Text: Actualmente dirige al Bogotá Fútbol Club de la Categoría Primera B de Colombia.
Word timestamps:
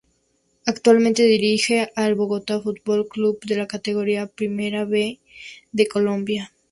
Actualmente 0.65 1.21
dirige 1.21 1.91
al 1.95 2.15
Bogotá 2.15 2.59
Fútbol 2.59 3.07
Club 3.07 3.39
de 3.45 3.55
la 3.55 3.67
Categoría 3.67 4.25
Primera 4.25 4.83
B 4.83 5.19
de 5.73 5.85
Colombia. 5.87 6.51